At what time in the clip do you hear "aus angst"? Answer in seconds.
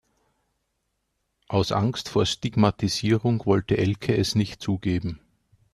1.47-2.09